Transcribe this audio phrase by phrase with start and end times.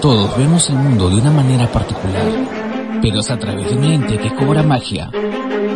[0.00, 2.22] Todos vemos el mundo de una manera particular,
[3.02, 5.10] pero es a través de un ente que cobra magia.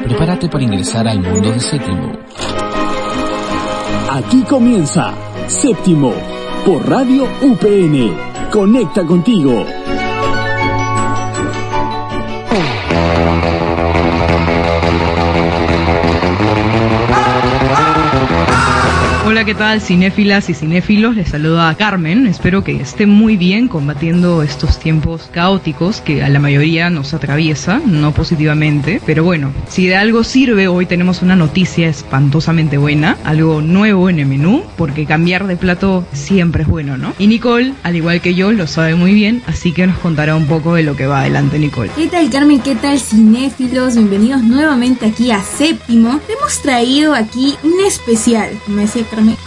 [0.05, 2.13] Prepárate para ingresar al mundo de Séptimo.
[4.13, 5.13] Aquí comienza
[5.49, 6.13] Séptimo
[6.65, 8.17] por Radio UPN.
[8.53, 9.65] Conecta contigo.
[19.33, 19.81] Hola, ¿qué tal?
[19.81, 22.27] Cinéfilas y cinéfilos, les saluda Carmen.
[22.27, 27.81] Espero que estén muy bien combatiendo estos tiempos caóticos que a la mayoría nos atraviesa,
[27.87, 29.01] no positivamente.
[29.07, 34.19] Pero bueno, si de algo sirve, hoy tenemos una noticia espantosamente buena, algo nuevo en
[34.19, 37.15] el menú, porque cambiar de plato siempre es bueno, ¿no?
[37.19, 40.45] Y Nicole, al igual que yo, lo sabe muy bien, así que nos contará un
[40.45, 41.91] poco de lo que va adelante, Nicole.
[41.97, 42.61] ¿Qué tal, Carmen?
[42.61, 43.95] ¿Qué tal, cinéfilos?
[43.95, 46.21] Bienvenidos nuevamente aquí a Séptimo.
[46.29, 48.87] Hemos traído aquí un especial, me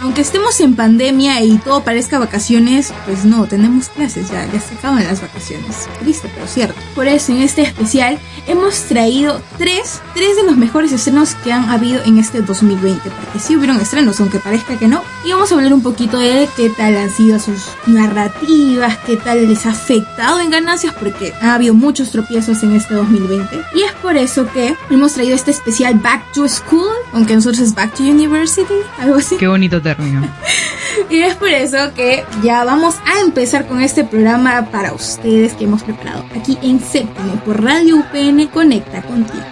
[0.00, 4.74] aunque estemos en pandemia y todo parezca vacaciones, pues no, tenemos clases ya, ya se
[4.74, 5.88] acaban las vacaciones.
[6.00, 6.80] Triste, pero cierto.
[6.94, 11.68] Por eso, en este especial, hemos traído tres, tres de los mejores estrenos que han
[11.68, 15.02] habido en este 2020, porque sí hubieron estrenos, aunque parezca que no.
[15.24, 19.48] Y vamos a hablar un poquito de qué tal han sido sus narrativas, qué tal
[19.48, 23.62] les ha afectado en ganancias, porque ha habido muchos tropiezos en este 2020.
[23.74, 27.74] Y es por eso que hemos traído este especial Back to School, aunque nosotros es
[27.74, 30.20] Back to University, algo así bonito término.
[31.10, 35.64] y es por eso que ya vamos a empezar con este programa para ustedes que
[35.64, 39.44] hemos preparado aquí en séptimo por Radio UPN Conecta contigo.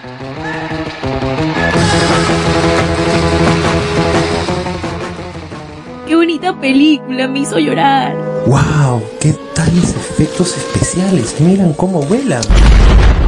[6.06, 7.28] ¡Qué bonita película!
[7.28, 8.14] Me hizo llorar.
[8.46, 9.02] ¡Wow!
[9.20, 11.40] ¿Qué tales efectos especiales?
[11.40, 12.42] Miran cómo vuelan.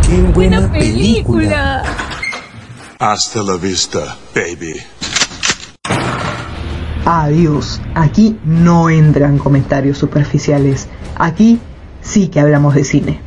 [0.07, 1.83] ¡Qué buena, película.
[1.83, 1.83] película!
[2.99, 4.75] Hasta la vista, baby.
[7.05, 7.76] Adiós.
[7.99, 10.87] Aquí no entran comentarios superficiales.
[11.15, 11.59] Aquí
[12.03, 13.21] sí que hablamos de cine.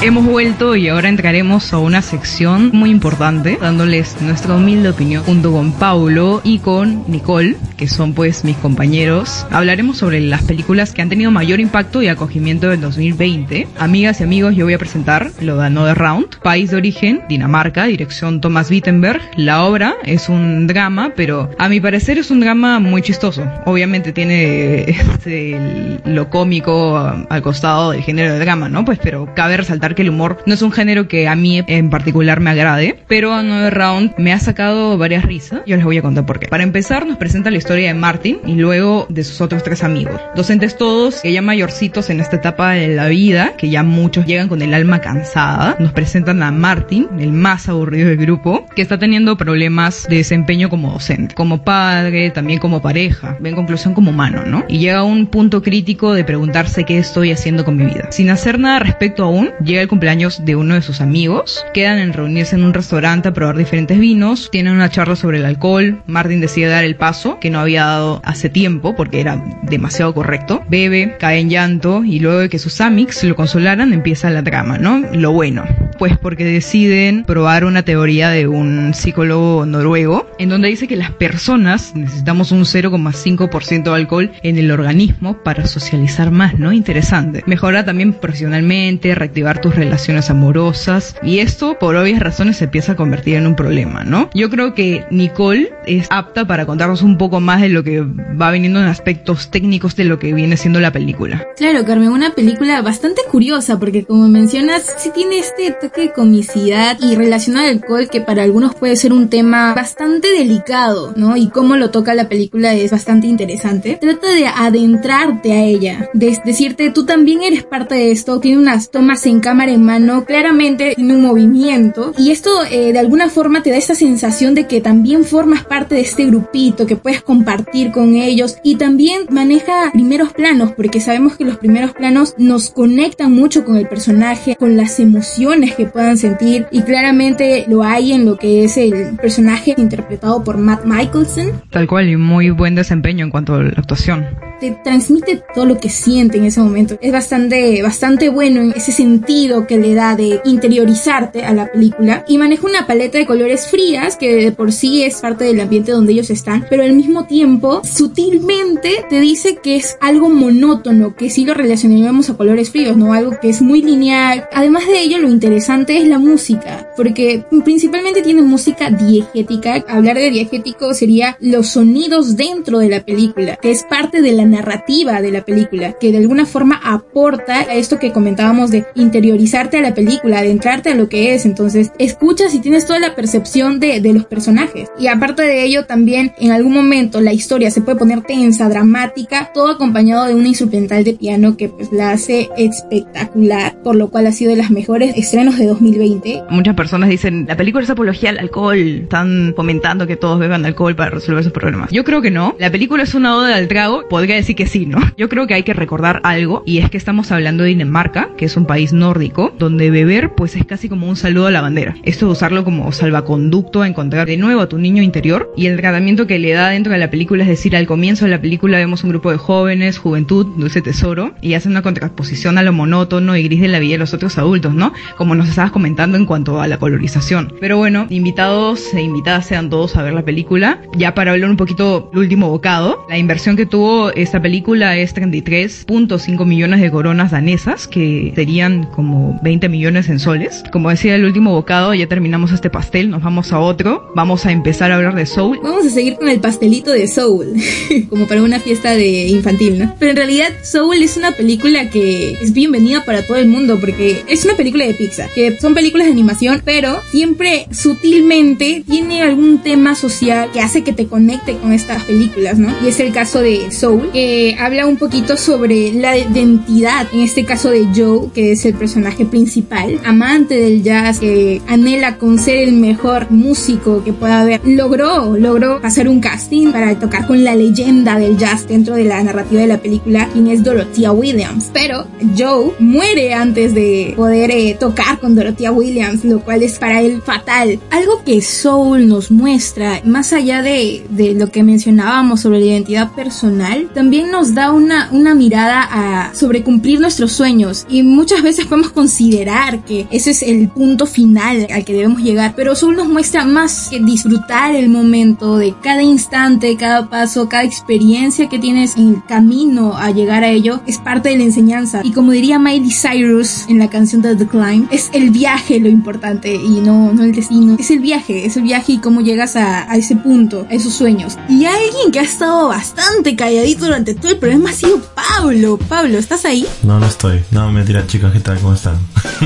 [0.00, 5.50] Hemos vuelto y ahora entraremos a una sección muy importante, dándoles nuestra humilde opinión junto
[5.50, 9.46] con Paulo y con Nicole, que son pues mis compañeros.
[9.50, 13.68] Hablaremos sobre las películas que han tenido mayor impacto y acogimiento del 2020.
[13.78, 17.84] Amigas y amigos, yo voy a presentar lo de Another Round, País de Origen, Dinamarca,
[17.84, 19.20] dirección Thomas Wittenberg.
[19.36, 23.46] La obra es un drama, pero a mi parecer es un drama muy chistoso.
[23.64, 28.84] Obviamente tiene este, lo cómico al costado del género de drama, ¿no?
[28.84, 31.90] Pues pero cabe resaltar que el humor no es un género que a mí en
[31.90, 35.62] particular me agrade, pero Another Round me ha sacado varias risas.
[35.66, 36.48] Yo les voy a contar por qué.
[36.48, 40.20] Para empezar, nos presenta la historia de Martin y luego de sus otros tres amigos.
[40.34, 44.62] Docentes todos, ya mayorcitos en esta etapa de la vida, que ya muchos llegan con
[44.62, 45.76] el alma cansada.
[45.78, 50.68] Nos presentan a Martin, el más aburrido del grupo, que está teniendo problemas de desempeño
[50.68, 54.64] como docente, como padre, también como pareja, en conclusión como humano, ¿no?
[54.68, 58.10] Y llega a un punto crítico de preguntarse qué estoy haciendo con mi vida.
[58.10, 62.12] Sin hacer nada respecto aún, llega el cumpleaños de uno de sus amigos, quedan en
[62.12, 66.40] reunirse en un restaurante a probar diferentes vinos, tienen una charla sobre el alcohol, Martin
[66.40, 71.16] decide dar el paso que no había dado hace tiempo porque era demasiado correcto, bebe,
[71.18, 75.02] cae en llanto y luego de que sus amics lo consolaran empieza la trama, ¿no?
[75.12, 75.64] Lo bueno,
[75.98, 81.12] pues porque deciden probar una teoría de un psicólogo noruego en donde dice que las
[81.12, 86.72] personas necesitamos un 0,5% de alcohol en el organismo para socializar más, ¿no?
[86.72, 87.42] Interesante.
[87.46, 92.96] Mejora también profesionalmente, reactivar tus relaciones amorosas y esto por obvias razones se empieza a
[92.96, 94.30] convertir en un problema, ¿no?
[94.34, 98.50] Yo creo que Nicole es apta para contarnos un poco más de lo que va
[98.50, 101.46] viniendo en aspectos técnicos de lo que viene siendo la película.
[101.56, 106.98] Claro, Carmen, una película bastante curiosa porque como mencionas, sí tiene este toque de comicidad
[107.00, 111.36] y relacionado al alcohol que para algunos puede ser un tema bastante delicado, ¿no?
[111.36, 113.98] Y cómo lo toca la película es bastante interesante.
[114.00, 118.90] Trata de adentrarte a ella, de decirte tú también eres parte de esto, tiene unas
[118.90, 123.62] tomas en cámara en mano, claramente tiene un movimiento y esto eh, de alguna forma
[123.62, 127.92] te da esta sensación de que también formas parte de este grupito, que puedes compartir
[127.92, 133.32] con ellos y también maneja primeros planos porque sabemos que los primeros planos nos conectan
[133.32, 138.26] mucho con el personaje, con las emociones que puedan sentir y claramente lo hay en
[138.26, 141.62] lo que es el personaje interpretado por Matt Michelson.
[141.70, 144.26] Tal cual y muy buen desempeño en cuanto a la actuación.
[144.62, 146.96] Te transmite todo lo que siente en ese momento.
[147.00, 152.24] Es bastante, bastante bueno en ese sentido que le da de interiorizarte a la película
[152.28, 155.90] y maneja una paleta de colores frías que de por sí es parte del ambiente
[155.90, 161.28] donde ellos están, pero al mismo tiempo sutilmente te dice que es algo monótono, que
[161.28, 164.48] si lo relacionaríamos a colores fríos, no algo que es muy lineal.
[164.52, 169.84] Además de ello, lo interesante es la música, porque principalmente tiene música diegética.
[169.88, 174.51] Hablar de diegético sería los sonidos dentro de la película, que es parte de la
[174.52, 179.78] narrativa de la película, que de alguna forma aporta a esto que comentábamos de interiorizarte
[179.78, 181.44] a la película, adentrarte a lo que es.
[181.44, 184.88] Entonces, escuchas y tienes toda la percepción de, de los personajes.
[184.98, 189.50] Y aparte de ello, también en algún momento la historia se puede poner tensa, dramática,
[189.52, 194.26] todo acompañado de una instrumental de piano que pues la hace espectacular, por lo cual
[194.26, 196.44] ha sido de las mejores estrenos de 2020.
[196.50, 200.94] Muchas personas dicen, la película es apología al alcohol, están fomentando que todos beban alcohol
[200.94, 201.90] para resolver sus problemas.
[201.90, 202.54] Yo creo que no.
[202.58, 205.00] La película es una oda al trago, podría decir que sí, ¿no?
[205.16, 208.44] Yo creo que hay que recordar algo y es que estamos hablando de Dinamarca, que
[208.44, 211.96] es un país nórdico, donde beber pues es casi como un saludo a la bandera.
[212.02, 215.76] Esto de usarlo como salvaconducto a encontrar de nuevo a tu niño interior y el
[215.78, 218.78] tratamiento que le da dentro de la película es decir, al comienzo de la película
[218.78, 223.36] vemos un grupo de jóvenes, juventud, dulce tesoro y hacen una contraposición a lo monótono
[223.36, 224.92] y gris de la vida de los otros adultos, ¿no?
[225.16, 227.54] Como nos estabas comentando en cuanto a la colorización.
[227.60, 230.80] Pero bueno, invitados e invitadas sean todos a ver la película.
[230.96, 235.14] Ya para hablar un poquito el último bocado, la inversión que tuvo esta película es
[235.14, 240.64] 33.5 millones de coronas danesas, que serían como 20 millones en soles.
[240.72, 244.10] Como decía el último bocado, ya terminamos este pastel, nos vamos a otro.
[244.14, 245.60] Vamos a empezar a hablar de Soul.
[245.62, 247.48] Vamos a seguir con el pastelito de Soul,
[248.08, 249.94] como para una fiesta de infantil, ¿no?
[249.98, 254.22] Pero en realidad Soul es una película que es bienvenida para todo el mundo porque
[254.28, 259.58] es una película de Pixar, que son películas de animación, pero siempre sutilmente tiene algún
[259.58, 262.74] tema social que hace que te conecte con estas películas, ¿no?
[262.82, 267.44] Y es el caso de Soul, que habla un poquito sobre la identidad, en este
[267.44, 272.68] caso de Joe, que es el personaje principal, amante del jazz, que anhela con ser
[272.68, 274.60] el mejor músico que pueda haber.
[274.64, 279.22] Logró, logró hacer un casting para tocar con la leyenda del jazz dentro de la
[279.22, 281.70] narrativa de la película, quien es Dorothea Williams.
[281.72, 282.06] Pero
[282.36, 287.22] Joe muere antes de poder eh, tocar con Dorothea Williams, lo cual es para él
[287.22, 287.78] fatal.
[287.90, 293.12] Algo que Soul nos muestra, más allá de, de lo que mencionábamos sobre la identidad
[293.12, 297.86] personal, también nos da una, una mirada a sobre cumplir nuestros sueños.
[297.88, 302.54] Y muchas veces podemos considerar que ese es el punto final al que debemos llegar.
[302.56, 307.62] Pero Soul nos muestra más que disfrutar el momento de cada instante, cada paso, cada
[307.62, 312.00] experiencia que tienes en el camino a llegar a ello, es parte de la enseñanza.
[312.02, 315.88] Y como diría Miley Cyrus en la canción de The Climb, es el viaje lo
[315.88, 317.76] importante y no, no el destino.
[317.78, 320.92] Es el viaje, es el viaje y cómo llegas a, a ese punto, a esos
[320.92, 321.38] sueños.
[321.48, 325.76] Y alguien que ha estado bastante calladito durante todo el programa ha sido Pablo.
[325.76, 326.66] Pablo, ¿estás ahí?
[326.82, 327.44] No, no estoy.
[327.50, 328.58] No, mentira, chicas, ¿qué tal?
[328.58, 328.96] ¿Cómo están?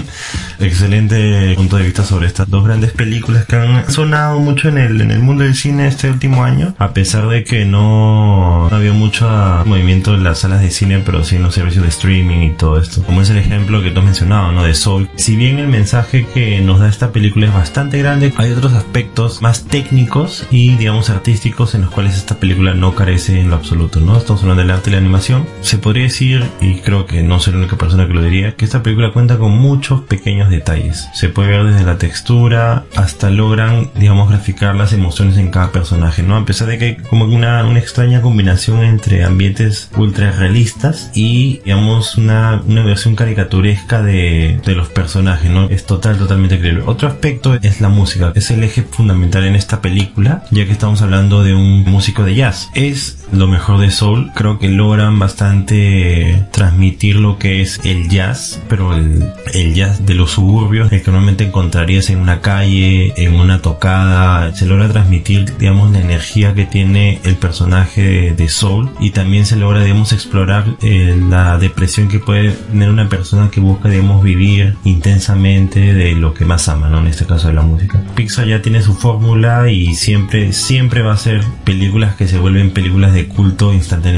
[0.61, 5.01] Excelente punto de vista sobre estas dos grandes películas que han sonado mucho en el,
[5.01, 9.29] en el mundo del cine este último año, a pesar de que no, había mucho
[9.65, 12.81] movimiento en las salas de cine, pero sí en los servicios de streaming y todo
[12.81, 13.03] esto.
[13.03, 14.63] Como es el ejemplo que tú has mencionado, ¿no?
[14.63, 15.11] De Soul.
[15.17, 19.43] Si bien el mensaje que nos da esta película es bastante grande, hay otros aspectos
[19.43, 23.99] más técnicos y, digamos, artísticos en los cuales esta película no carece en lo absoluto,
[23.99, 24.17] ¿no?
[24.43, 25.47] Hablando del arte y la animación.
[25.61, 28.65] Se podría decir, y creo que no soy la única persona que lo diría, que
[28.65, 31.09] esta película cuenta con muchos pequeños detalles.
[31.15, 36.23] Se puede ver desde la textura hasta logran, digamos, graficar las emociones en cada personaje,
[36.23, 36.37] ¿no?
[36.37, 41.61] A pesar de que hay como una, una extraña combinación entre ambientes ultra realistas y,
[41.65, 45.69] digamos, una, una versión caricaturesca de, de los personajes, ¿no?
[45.69, 46.83] Es total, totalmente increíble.
[46.87, 48.33] Otro aspecto es la música.
[48.35, 52.35] Es el eje fundamental en esta película, ya que estamos hablando de un músico de
[52.35, 52.71] jazz.
[52.75, 54.26] Es lo mejor de Soul.
[54.35, 60.15] Creo que logran bastante transmitir lo que es el jazz, pero el, el jazz de
[60.15, 64.55] los suburbios, el que normalmente encontrarías en una calle, en una tocada.
[64.55, 69.57] Se logra transmitir, digamos, la energía que tiene el personaje de Soul y también se
[69.57, 74.77] logra, digamos, explorar eh, la depresión que puede tener una persona que busca, digamos, vivir
[74.85, 77.01] intensamente de lo que más ama, ¿no?
[77.01, 78.03] En este caso de la música.
[78.15, 82.71] Pixar ya tiene su fórmula y siempre, siempre va a ser películas que se vuelven
[82.71, 84.16] películas de culto instantáneamente.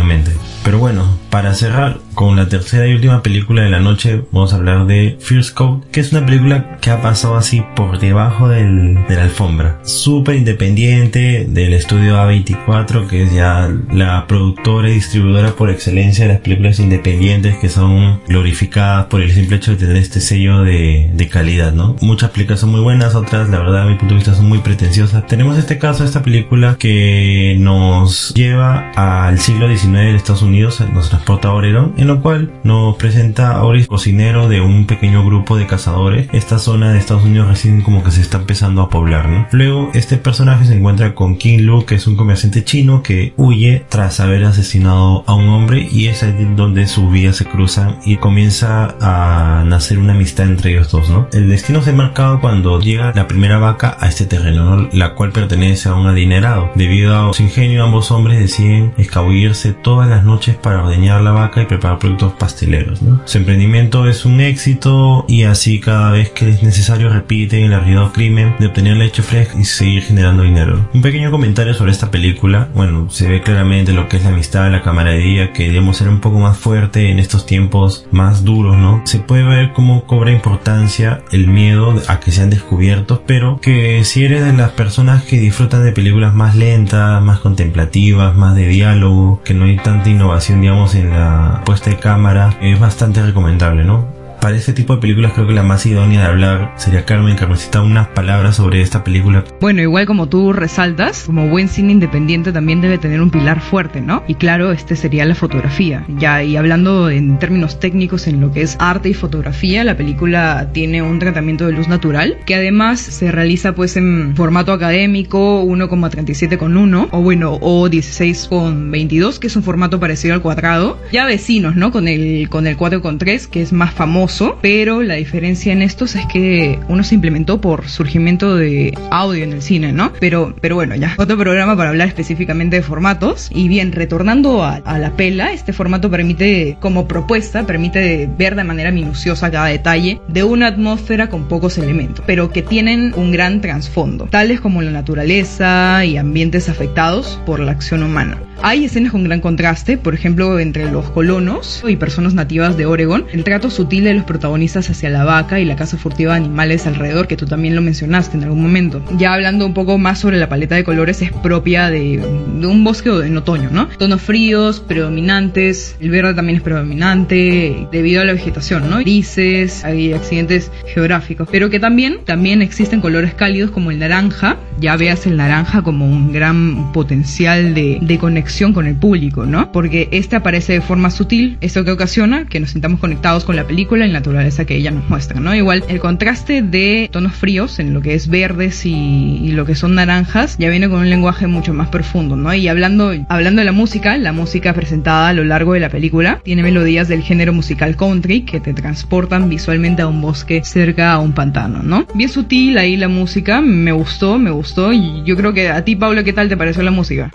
[0.65, 4.57] Pero bueno, para cerrar con la tercera y última película de la noche, vamos a
[4.57, 9.07] hablar de First Code, que es una película que ha pasado así por debajo del,
[9.07, 9.79] de la alfombra.
[9.85, 16.33] Súper independiente del estudio A24, que es ya la productora y distribuidora por excelencia de
[16.33, 21.13] las películas independientes que son glorificadas por el simple hecho de tener este sello de,
[21.15, 21.95] de calidad, ¿no?
[22.01, 24.59] Muchas películas son muy buenas, otras, la verdad, a mi punto de vista, son muy
[24.59, 25.25] preciosas.
[25.29, 31.11] Tenemos este caso, esta película que nos lleva al siglo XIX de Estados Unidos nos
[31.11, 35.57] transporta a Oregon, en lo cual nos presenta a Oris cocinero de un pequeño grupo
[35.57, 36.29] de cazadores.
[36.33, 39.47] Esta zona de Estados Unidos recién como que se está empezando a poblar, ¿no?
[39.53, 43.85] Luego este personaje se encuentra con King Lu, que es un comerciante chino que huye
[43.89, 48.17] tras haber asesinado a un hombre y es ahí donde sus vías se cruzan y
[48.17, 51.29] comienza a nacer una amistad entre ellos dos, ¿no?
[51.33, 54.89] El destino se marcado cuando llega la primera vaca a este terreno, ¿no?
[54.93, 56.71] la cual pertenece a un adinerado.
[56.75, 61.61] Debido a su ingenio, ambos hombres deciden escabullirse todas las noches para ordeñar la vaca
[61.61, 63.03] y preparar productos pasteleros.
[63.03, 63.21] ¿no?
[63.25, 68.13] Su emprendimiento es un éxito y así cada vez que es necesario repiten el arriesgado
[68.13, 70.89] crimen de obtener leche fresca y seguir generando dinero.
[70.95, 72.69] Un pequeño comentario sobre esta película.
[72.75, 76.21] Bueno, se ve claramente lo que es la amistad, la camaradería, que debemos ser un
[76.21, 79.03] poco más fuerte en estos tiempos más duros, ¿no?
[79.05, 84.25] Se puede ver cómo cobra importancia el miedo a que sean descubiertos, pero que si
[84.25, 89.41] eres de las personas que disfrutan de películas más lentas, más contemplativas, más de diálogo,
[89.45, 94.18] que no hay tanta innovación, digamos, en la puesta cámara, es bastante recomendable, ¿no?
[94.41, 97.37] Para este tipo de películas creo que la más idónea de hablar sería Carmen.
[97.37, 99.45] Carmencita, unas palabras sobre esta película.
[99.61, 104.01] Bueno, igual como tú resaltas, como buen cine independiente también debe tener un pilar fuerte,
[104.01, 104.23] ¿no?
[104.27, 106.05] Y claro, este sería la fotografía.
[106.09, 110.71] Ya, y hablando en términos técnicos en lo que es arte y fotografía, la película
[110.73, 116.57] tiene un tratamiento de luz natural, que además se realiza pues en formato académico 1,37
[116.57, 120.99] con 1, o bueno, o 16 con 22, que es un formato parecido al cuadrado.
[121.13, 121.91] Ya vecinos, ¿no?
[121.91, 124.28] Con el, con el 4 con 3, que es más famoso
[124.61, 129.53] pero la diferencia en estos es que uno se implementó por surgimiento de audio en
[129.53, 130.13] el cine, ¿no?
[130.21, 131.15] Pero, pero bueno, ya.
[131.17, 133.49] Otro programa para hablar específicamente de formatos.
[133.53, 138.65] Y bien, retornando a, a la pela, este formato permite, como propuesta, permite ver de
[138.65, 143.61] manera minuciosa cada detalle de una atmósfera con pocos elementos, pero que tienen un gran
[143.61, 148.39] trasfondo, tales como la naturaleza y ambientes afectados por la acción humana.
[148.61, 153.25] Hay escenas con gran contraste, por ejemplo, entre los colonos y personas nativas de Oregon,
[153.33, 156.87] el trato sutil de los protagonistas hacia la vaca y la caza furtiva de animales
[156.87, 159.03] alrededor, que tú también lo mencionaste en algún momento.
[159.17, 163.09] Ya hablando un poco más sobre la paleta de colores, es propia de, un bosque
[163.09, 163.89] en otoño, ¿no?
[163.99, 168.99] Tonos fríos, predominantes, el verde también es predominante debido a la vegetación, ¿no?
[168.99, 174.97] Grises, hay accidentes geográficos, pero que también, también existen colores cálidos como el naranja, ya
[174.97, 179.71] veas el naranja como un gran potencial de, de conexión con el público, ¿no?
[179.73, 183.67] Porque este aparece de forma sutil, esto que ocasiona que nos sintamos conectados con la
[183.67, 185.55] película y la naturaleza que ella nos muestra, ¿no?
[185.55, 189.95] Igual el contraste de tonos fríos en lo que es verdes y, lo que son
[189.95, 192.53] naranjas ya viene con un lenguaje mucho más profundo, ¿no?
[192.55, 196.41] Y hablando, hablando de la música, la música presentada a lo largo de la película
[196.45, 201.19] tiene melodías del género musical country que te transportan visualmente a un bosque cerca a
[201.19, 202.07] un pantano, ¿no?
[202.15, 205.97] Bien sutil ahí la música, me gustó, me gustó y yo creo que a ti,
[205.97, 207.31] Pablo, ¿qué tal te pareció la música?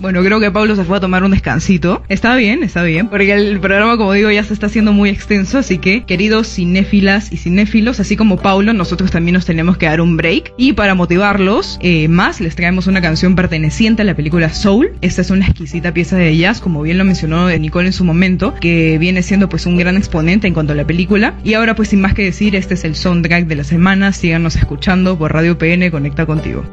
[0.00, 2.02] Bueno, creo que Pablo se fue a tomar un descansito.
[2.08, 5.58] Está bien, está bien, porque el programa, como digo, ya se está haciendo muy extenso,
[5.58, 10.00] así que, queridos cinéfilas y cinéfilos, así como Pablo, nosotros también nos tenemos que dar
[10.00, 10.54] un break.
[10.56, 14.92] Y para motivarlos eh, más, les traemos una canción perteneciente a la película Soul.
[15.02, 18.54] Esta es una exquisita pieza de jazz, como bien lo mencionó Nicole en su momento,
[18.58, 21.34] que viene siendo pues un gran exponente en cuanto a la película.
[21.44, 24.14] Y ahora, pues sin más que decir, este es el soundtrack de la semana.
[24.14, 26.64] Síganos escuchando por Radio PN Conecta Contigo.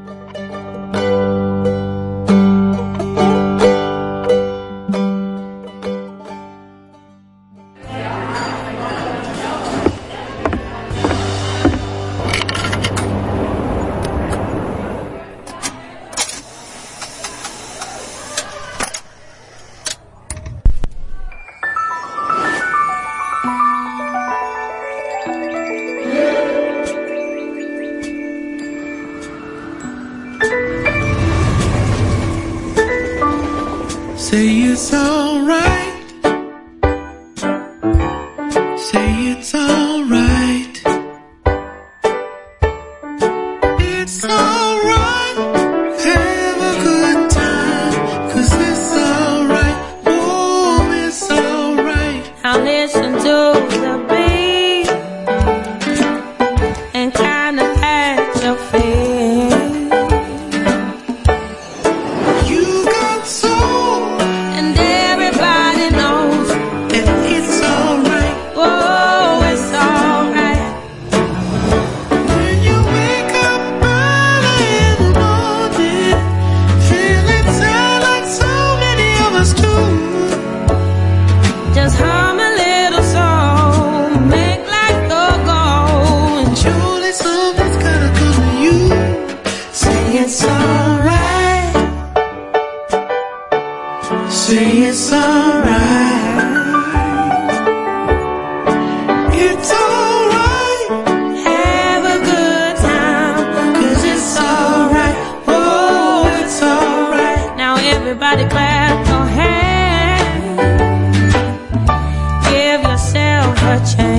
[113.67, 114.16] a change.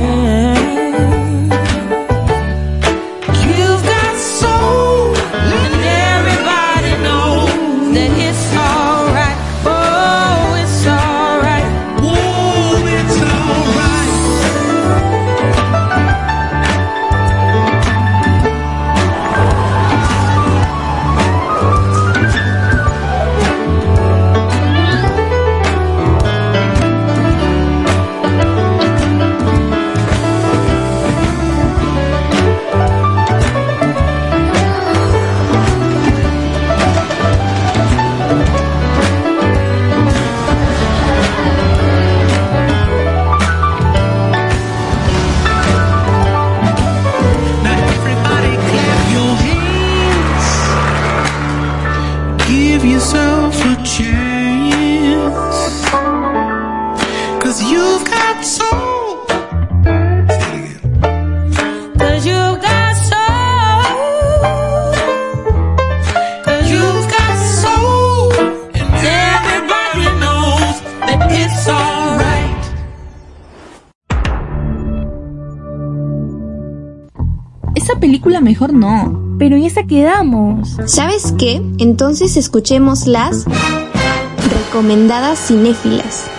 [78.00, 80.76] Película mejor no, pero en esa quedamos.
[80.86, 81.60] ¿Sabes qué?
[81.78, 83.44] Entonces escuchemos las
[84.66, 86.30] recomendadas cinéfilas.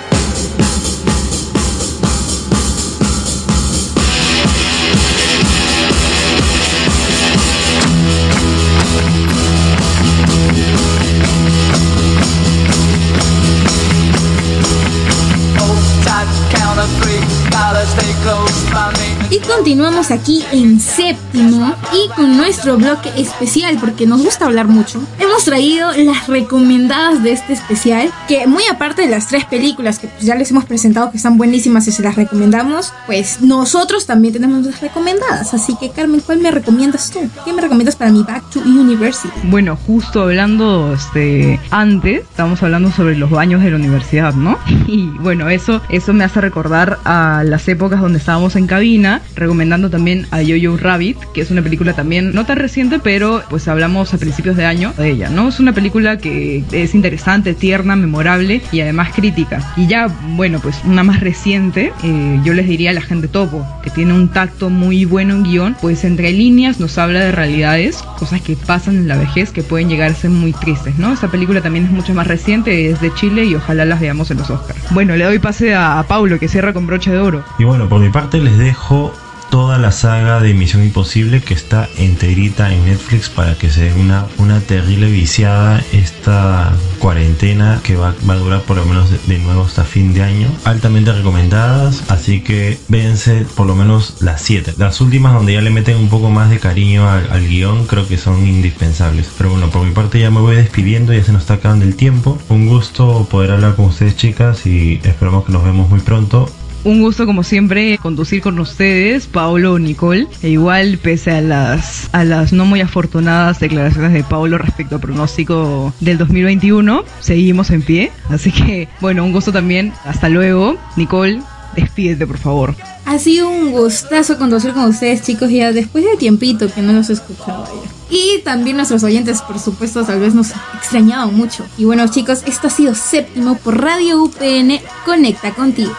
[19.32, 25.04] Y continuamos aquí en séptimo y con nuestro bloque especial porque nos gusta hablar mucho.
[25.20, 30.08] Hemos traído las recomendadas de este especial que muy aparte de las tres películas que
[30.08, 34.34] pues, ya les hemos presentado que están buenísimas y se las recomendamos, pues nosotros también
[34.34, 35.54] tenemos las recomendadas.
[35.54, 37.20] Así que Carmen, ¿cuál me recomiendas tú?
[37.46, 39.30] ¿Qué me recomiendas para mi Back to University?
[39.44, 44.58] Bueno, justo hablando este antes, estábamos hablando sobre los baños de la universidad, ¿no?
[44.88, 49.90] Y bueno, eso eso me hace recordar a las épocas donde estábamos en cabina, recomendando
[49.90, 54.14] también a Jojo Rabbit, que es una película también no tan reciente, pero pues hablamos
[54.14, 55.50] a principios de año de ella, ¿no?
[55.50, 59.74] Es una película que es interesante, tierna, memorable y además crítica.
[59.78, 63.66] Y ya, bueno, pues una más reciente, eh, yo les diría a la gente topo,
[63.84, 68.04] que tiene un tacto muy bueno en guion, pues entre líneas nos habla de realidades,
[68.18, 71.14] cosas que pasan en la vejez que pueden llegar a ser muy tristes, ¿no?
[71.14, 74.38] Esta película también es mucho más reciente, es de Chile y ojalá las veamos en
[74.38, 74.80] los Oscars.
[74.92, 77.44] Bueno, le doy pase a, a Paulo que cierra con broche de oro.
[77.58, 79.09] Y bueno, por mi parte les dejo
[79.50, 84.00] toda la saga de Misión Imposible que está enterita en Netflix para que se den
[84.00, 89.18] una, una terrible viciada esta cuarentena que va, va a durar por lo menos de,
[89.28, 90.48] de nuevo hasta fin de año.
[90.66, 94.76] Altamente recomendadas, así que véanse por lo menos las 7.
[94.78, 98.08] Las últimas donde ya le meten un poco más de cariño al, al guion creo
[98.08, 99.30] que son indispensables.
[99.38, 101.96] Pero bueno, por mi parte ya me voy despidiendo, ya se nos está acabando el
[101.96, 102.38] tiempo.
[102.50, 106.50] Un gusto poder hablar con ustedes chicas y esperamos que nos vemos muy pronto.
[106.86, 110.28] Un gusto como siempre conducir con ustedes, Paulo o Nicole.
[110.42, 115.02] E igual, pese a las, a las no muy afortunadas declaraciones de Paulo respecto al
[115.02, 118.12] pronóstico del 2021, seguimos en pie.
[118.30, 119.92] Así que, bueno, un gusto también.
[120.06, 120.78] Hasta luego.
[120.96, 121.42] Nicole,
[121.76, 122.76] despídete por favor.
[123.06, 127.10] Ha sido un gustazo conducir con ustedes, chicos, ya después de tiempito que no los
[127.10, 127.90] escuchaba ya.
[128.10, 131.66] Y también nuestros oyentes, por supuesto, tal vez nos extrañaban mucho.
[131.78, 134.80] Y bueno, chicos, esto ha sido séptimo por Radio UPN.
[135.06, 135.92] Conecta contigo.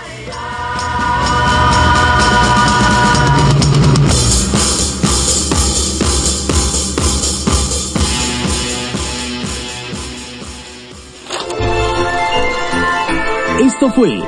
[13.80, 14.20] Esto fue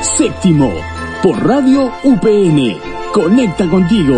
[0.00, 0.72] Séptimo
[1.22, 2.76] por Radio UPN.
[3.12, 4.16] Conecta contigo.